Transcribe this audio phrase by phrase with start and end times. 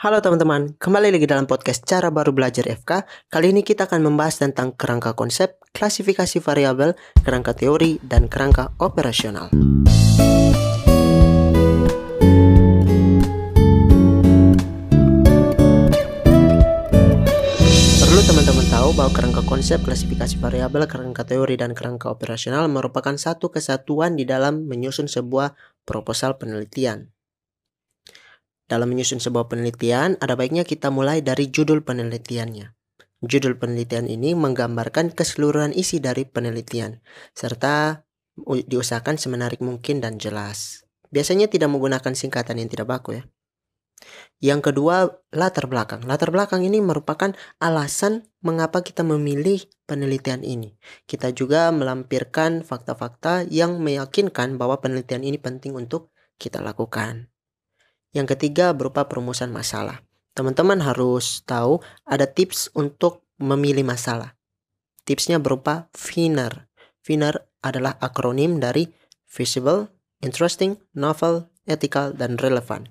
[0.00, 3.04] Halo teman-teman, kembali lagi dalam podcast Cara Baru Belajar FK.
[3.28, 9.52] Kali ini kita akan membahas tentang kerangka konsep, klasifikasi variabel, kerangka teori, dan kerangka operasional.
[18.00, 23.52] Perlu teman-teman tahu bahwa kerangka konsep, klasifikasi variabel, kerangka teori, dan kerangka operasional merupakan satu
[23.52, 25.52] kesatuan di dalam menyusun sebuah
[25.84, 27.12] proposal penelitian.
[28.70, 32.70] Dalam menyusun sebuah penelitian, ada baiknya kita mulai dari judul penelitiannya.
[33.18, 37.02] Judul penelitian ini menggambarkan keseluruhan isi dari penelitian,
[37.34, 38.06] serta
[38.46, 40.86] diusahakan semenarik mungkin dan jelas.
[41.10, 43.26] Biasanya tidak menggunakan singkatan yang tidak baku ya.
[44.40, 46.06] Yang kedua, latar belakang.
[46.06, 50.78] Latar belakang ini merupakan alasan mengapa kita memilih penelitian ini.
[51.04, 57.28] Kita juga melampirkan fakta-fakta yang meyakinkan bahwa penelitian ini penting untuk kita lakukan.
[58.10, 60.02] Yang ketiga berupa perumusan masalah.
[60.34, 64.34] Teman-teman harus tahu ada tips untuk memilih masalah.
[65.06, 66.70] Tipsnya berupa FINER.
[67.02, 68.88] FINER adalah akronim dari
[69.26, 72.90] Visible, Interesting, Novel, Ethical, dan Relevant.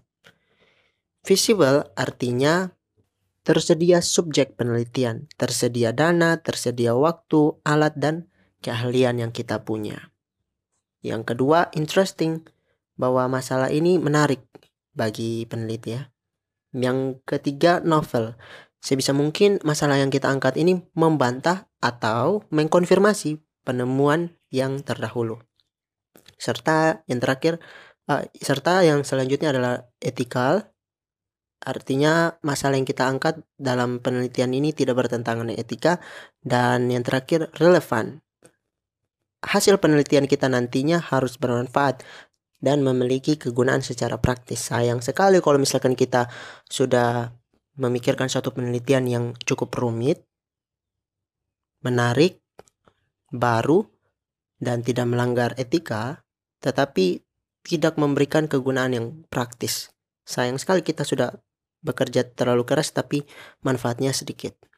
[1.23, 2.71] Visible artinya
[3.43, 8.31] tersedia subjek penelitian, tersedia dana, tersedia waktu, alat, dan
[8.63, 10.11] keahlian yang kita punya.
[10.99, 12.43] Yang kedua, interesting,
[12.99, 14.43] bahwa masalah ini menarik,
[14.99, 16.11] bagi peneliti ya.
[16.75, 18.35] Yang ketiga novel.
[18.83, 25.39] Sebisa mungkin masalah yang kita angkat ini membantah atau mengkonfirmasi penemuan yang terdahulu.
[26.35, 27.59] Serta yang terakhir
[28.07, 30.71] uh, serta yang selanjutnya adalah ethical.
[31.59, 35.99] Artinya masalah yang kita angkat dalam penelitian ini tidak bertentangan dengan etika
[36.39, 38.23] dan yang terakhir relevan.
[39.43, 42.03] Hasil penelitian kita nantinya harus bermanfaat
[42.59, 44.67] dan memiliki kegunaan secara praktis.
[44.71, 46.27] Sayang sekali kalau misalkan kita
[46.67, 47.31] sudah
[47.79, 50.27] memikirkan suatu penelitian yang cukup rumit,
[51.79, 52.43] menarik,
[53.31, 53.87] baru,
[54.59, 56.19] dan tidak melanggar etika,
[56.59, 57.23] tetapi
[57.63, 59.95] tidak memberikan kegunaan yang praktis.
[60.27, 61.31] Sayang sekali kita sudah
[61.79, 63.23] bekerja terlalu keras tapi
[63.63, 64.68] manfaatnya sedikit.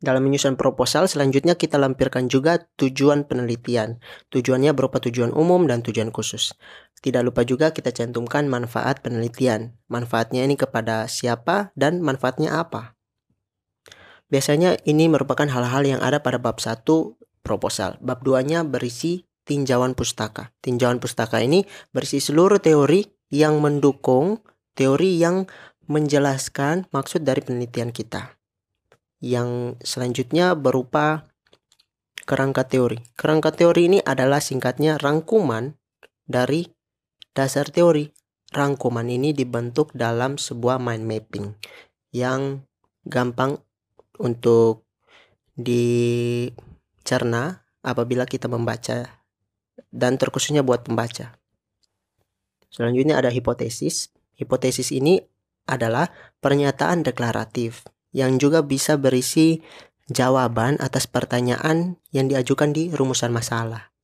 [0.00, 4.00] Dalam menyusun proposal, selanjutnya kita lampirkan juga tujuan penelitian.
[4.32, 6.56] Tujuannya berupa tujuan umum dan tujuan khusus.
[7.04, 9.76] Tidak lupa juga kita cantumkan manfaat penelitian.
[9.92, 12.96] Manfaatnya ini kepada siapa dan manfaatnya apa.
[14.32, 16.80] Biasanya ini merupakan hal-hal yang ada pada bab 1
[17.44, 18.00] proposal.
[18.00, 20.56] Bab 2-nya berisi tinjauan pustaka.
[20.64, 24.40] Tinjauan pustaka ini berisi seluruh teori yang mendukung
[24.72, 25.44] teori yang
[25.92, 28.39] menjelaskan maksud dari penelitian kita
[29.20, 31.28] yang selanjutnya berupa
[32.24, 33.04] kerangka teori.
[33.14, 35.76] Kerangka teori ini adalah singkatnya rangkuman
[36.24, 36.66] dari
[37.36, 38.08] dasar teori.
[38.50, 41.54] Rangkuman ini dibentuk dalam sebuah mind mapping
[42.10, 42.66] yang
[43.06, 43.62] gampang
[44.18, 44.82] untuk
[45.54, 49.22] dicerna apabila kita membaca
[49.94, 51.38] dan terkhususnya buat pembaca.
[52.74, 54.10] Selanjutnya ada hipotesis.
[54.34, 55.22] Hipotesis ini
[55.70, 56.10] adalah
[56.42, 59.62] pernyataan deklaratif yang juga bisa berisi
[60.10, 63.94] jawaban atas pertanyaan yang diajukan di rumusan masalah.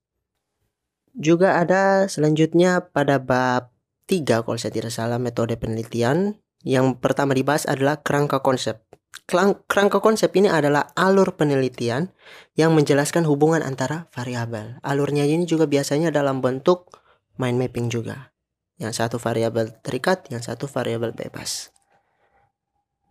[1.17, 3.73] Juga ada selanjutnya pada bab
[4.07, 6.39] 3 kalau saya tidak salah metode penelitian.
[6.67, 8.83] Yang pertama dibahas adalah kerangka konsep.
[9.27, 12.15] Kerangka konsep ini adalah alur penelitian
[12.55, 14.79] yang menjelaskan hubungan antara variabel.
[14.87, 16.91] Alurnya ini juga biasanya dalam bentuk
[17.39, 18.31] mind mapping juga.
[18.77, 21.73] Yang satu variabel terikat, yang satu variabel bebas.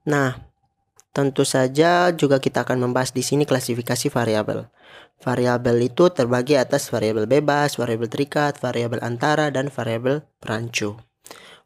[0.05, 0.37] Nah,
[1.15, 4.67] Tentu saja juga kita akan membahas di sini klasifikasi variabel.
[5.23, 10.99] Variabel itu terbagi atas variabel bebas, variabel terikat, variabel antara, dan variabel perancu.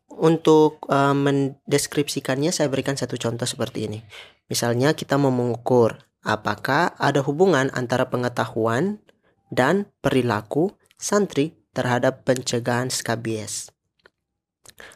[0.05, 4.05] Untuk uh, mendeskripsikannya saya berikan satu contoh seperti ini.
[4.53, 9.01] Misalnya kita mau mengukur apakah ada hubungan antara pengetahuan
[9.49, 13.73] dan perilaku santri terhadap pencegahan skabies.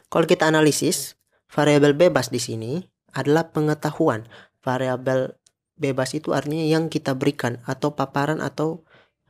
[0.06, 1.18] Kalau kita analisis,
[1.50, 4.26] variabel bebas di sini adalah pengetahuan.
[4.60, 5.38] Variabel
[5.78, 8.82] bebas itu artinya yang kita berikan atau paparan atau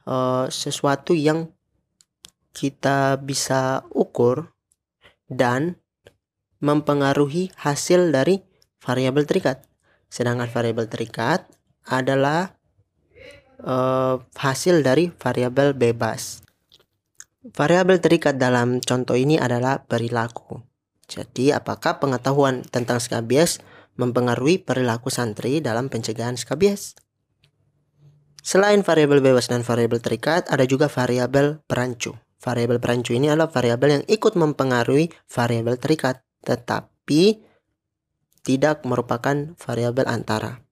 [0.08, 1.52] uh, sesuatu yang
[2.54, 4.54] kita bisa ukur
[5.26, 5.76] dan
[6.62, 8.40] mempengaruhi hasil dari
[8.80, 9.66] variabel terikat.
[10.08, 11.44] Sedangkan variabel terikat
[11.84, 12.54] adalah
[13.60, 16.44] uh, hasil dari variabel bebas.
[17.44, 20.64] Variabel terikat dalam contoh ini adalah perilaku.
[21.04, 23.60] Jadi, apakah pengetahuan tentang skabies
[24.00, 26.96] mempengaruhi perilaku santri dalam pencegahan skabies.
[28.44, 32.12] Selain variabel bebas dan variabel terikat, ada juga variabel perancu.
[32.44, 36.20] Variabel perancu ini adalah variabel yang ikut mempengaruhi variabel terikat.
[36.44, 37.44] Tetap tetapi
[38.44, 40.64] tidak merupakan variabel antara.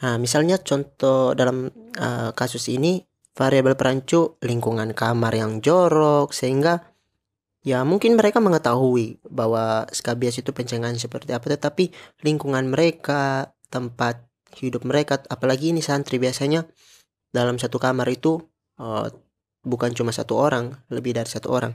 [0.00, 1.68] Nah, misalnya contoh dalam
[2.00, 3.04] uh, kasus ini
[3.36, 6.93] variabel perancu lingkungan kamar yang jorok sehingga
[7.64, 11.90] ya mungkin mereka mengetahui bahwa skabies itu pencegahan seperti apa tetapi
[12.20, 14.20] lingkungan mereka tempat
[14.54, 16.68] hidup mereka apalagi ini santri biasanya
[17.34, 18.38] dalam satu kamar itu
[18.78, 19.10] uh,
[19.66, 21.74] bukan cuma satu orang lebih dari satu orang.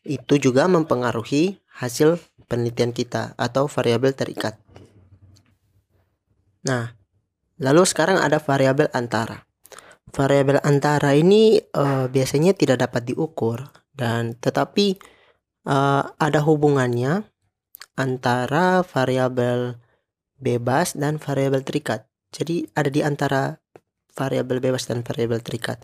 [0.00, 2.16] Itu juga mempengaruhi hasil
[2.48, 4.56] penelitian kita atau variabel terikat.
[6.64, 6.96] Nah
[7.60, 9.44] lalu sekarang ada variabel antara.
[10.14, 13.66] Variabel antara ini uh, biasanya tidak dapat diukur
[13.98, 14.96] dan tetapi
[15.68, 17.24] uh, ada hubungannya
[17.94, 19.80] antara variabel
[20.38, 22.06] bebas dan variabel terikat.
[22.34, 23.62] Jadi ada di antara
[24.14, 25.82] variabel bebas dan variabel terikat.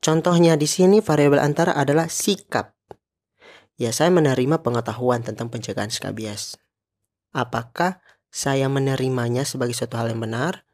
[0.00, 2.76] Contohnya di sini variabel antara adalah sikap.
[3.76, 6.56] Ya, saya menerima pengetahuan tentang pencegahan skabies.
[7.36, 8.00] Apakah
[8.32, 10.64] saya menerimanya sebagai suatu hal yang benar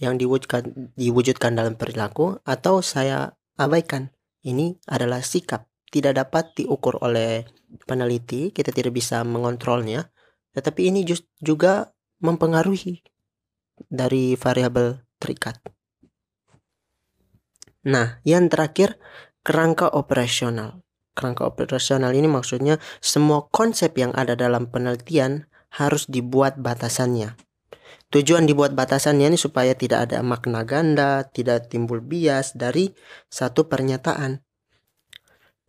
[0.00, 4.12] yang diwujudkan diwujudkan dalam perilaku atau saya abaikan?
[4.42, 7.44] Ini adalah sikap tidak dapat diukur oleh
[7.84, 10.08] peneliti, kita tidak bisa mengontrolnya,
[10.56, 11.04] tetapi ini
[11.38, 11.92] juga
[12.24, 13.04] mempengaruhi
[13.92, 15.60] dari variabel terikat.
[17.82, 18.96] Nah, yang terakhir
[19.42, 20.80] kerangka operasional.
[21.12, 27.36] Kerangka operasional ini maksudnya semua konsep yang ada dalam penelitian harus dibuat batasannya.
[28.12, 32.92] Tujuan dibuat batasannya ini supaya tidak ada makna ganda, tidak timbul bias dari
[33.32, 34.44] satu pernyataan.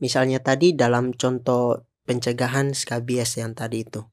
[0.02, 4.04] Misalnya tadi dalam contoh pencegahan skabies yang tadi itu.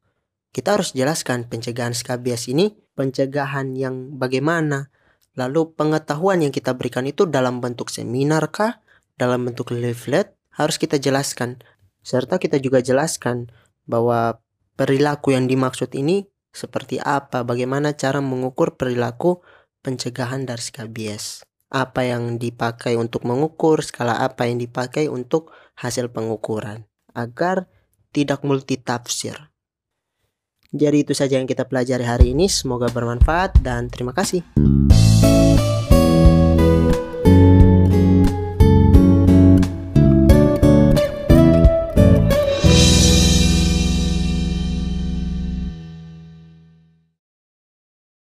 [0.50, 4.90] Kita harus jelaskan pencegahan skabies ini pencegahan yang bagaimana.
[5.38, 8.82] Lalu pengetahuan yang kita berikan itu dalam bentuk seminar kah?
[9.14, 11.62] Dalam bentuk leaflet harus kita jelaskan.
[12.02, 13.52] Serta kita juga jelaskan
[13.86, 14.42] bahwa
[14.74, 19.38] perilaku yang dimaksud ini seperti apa, bagaimana cara mengukur perilaku
[19.86, 26.84] pencegahan dari skabies apa yang dipakai untuk mengukur, skala apa yang dipakai untuk hasil pengukuran
[27.16, 27.66] agar
[28.12, 29.50] tidak multitafsir.
[30.70, 34.46] Jadi itu saja yang kita pelajari hari ini, semoga bermanfaat dan terima kasih.